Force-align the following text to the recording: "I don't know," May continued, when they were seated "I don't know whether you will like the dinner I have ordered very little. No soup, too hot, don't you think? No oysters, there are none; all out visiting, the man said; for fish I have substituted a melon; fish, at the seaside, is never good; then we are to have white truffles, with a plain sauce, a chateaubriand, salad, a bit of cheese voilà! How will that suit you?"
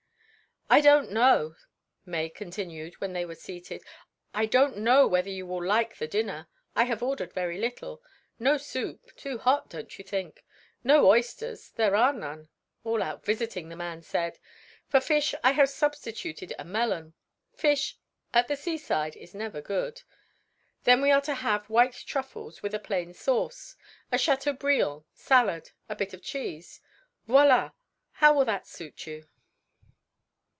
"I 0.73 0.79
don't 0.79 1.11
know," 1.11 1.55
May 2.05 2.29
continued, 2.29 3.01
when 3.01 3.11
they 3.11 3.25
were 3.25 3.35
seated 3.35 3.83
"I 4.33 4.45
don't 4.45 4.77
know 4.77 5.05
whether 5.05 5.29
you 5.29 5.45
will 5.45 5.61
like 5.61 5.97
the 5.97 6.07
dinner 6.07 6.47
I 6.77 6.85
have 6.85 7.03
ordered 7.03 7.33
very 7.33 7.57
little. 7.57 8.01
No 8.39 8.55
soup, 8.55 9.13
too 9.17 9.37
hot, 9.37 9.69
don't 9.69 9.97
you 9.99 10.05
think? 10.05 10.45
No 10.81 11.07
oysters, 11.07 11.71
there 11.71 11.93
are 11.93 12.13
none; 12.13 12.47
all 12.85 13.03
out 13.03 13.25
visiting, 13.25 13.67
the 13.67 13.75
man 13.75 14.01
said; 14.01 14.39
for 14.87 15.01
fish 15.01 15.35
I 15.43 15.51
have 15.51 15.69
substituted 15.69 16.53
a 16.57 16.63
melon; 16.63 17.15
fish, 17.53 17.97
at 18.33 18.47
the 18.47 18.55
seaside, 18.55 19.17
is 19.17 19.35
never 19.35 19.59
good; 19.61 20.03
then 20.85 21.01
we 21.01 21.11
are 21.11 21.19
to 21.23 21.33
have 21.35 21.69
white 21.69 21.95
truffles, 22.07 22.63
with 22.63 22.73
a 22.73 22.79
plain 22.79 23.13
sauce, 23.13 23.75
a 24.09 24.17
chateaubriand, 24.17 25.03
salad, 25.13 25.71
a 25.89 25.97
bit 25.97 26.13
of 26.13 26.21
cheese 26.23 26.79
voilà! 27.27 27.73
How 28.13 28.31
will 28.33 28.45
that 28.45 28.65
suit 28.65 29.05
you?" 29.05 29.27